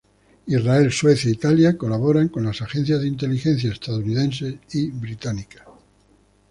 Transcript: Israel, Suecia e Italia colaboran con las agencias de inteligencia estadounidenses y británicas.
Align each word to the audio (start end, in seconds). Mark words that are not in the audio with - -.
Israel, 0.47 0.89
Suecia 0.91 1.29
e 1.29 1.33
Italia 1.39 1.77
colaboran 1.77 2.29
con 2.29 2.43
las 2.43 2.63
agencias 2.63 3.01
de 3.01 3.07
inteligencia 3.07 3.69
estadounidenses 3.71 4.55
y 4.73 4.89
británicas. 4.89 5.67